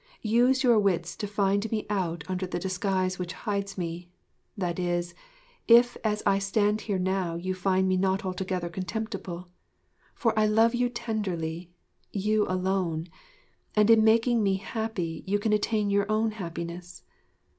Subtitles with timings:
[0.23, 4.09] Use your wits to find me out under the disguise which hides me
[4.57, 5.13] that is,
[5.67, 9.49] if as I stand here now you find me not altogether contemptible.
[10.15, 11.69] For I love you tenderly
[12.11, 13.09] you alone
[13.75, 17.03] and in making me happy you can attain to your own happiness.